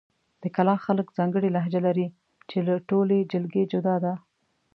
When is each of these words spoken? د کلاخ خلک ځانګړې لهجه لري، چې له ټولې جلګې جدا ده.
د 0.41 0.43
کلاخ 0.55 0.79
خلک 0.87 1.07
ځانګړې 1.17 1.49
لهجه 1.55 1.79
لري، 1.87 2.07
چې 2.49 2.57
له 2.67 2.73
ټولې 2.89 3.27
جلګې 3.31 3.63
جدا 3.71 3.95
ده. 4.03 4.13